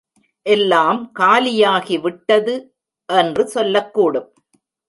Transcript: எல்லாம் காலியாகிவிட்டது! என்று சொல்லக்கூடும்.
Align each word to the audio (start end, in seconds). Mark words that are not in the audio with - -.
எல்லாம் 0.45 1.01
காலியாகிவிட்டது! 1.19 2.55
என்று 3.09 3.45
சொல்லக்கூடும். 3.55 4.29